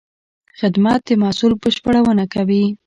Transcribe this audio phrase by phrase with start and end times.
[0.59, 2.63] خدمت د محصول بشپړونه کوي.